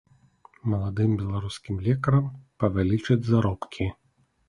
Маладым 0.73 1.11
беларускім 1.19 1.75
лекарам 1.89 2.25
павялічаць 2.65 3.23
заробкі. 3.33 3.93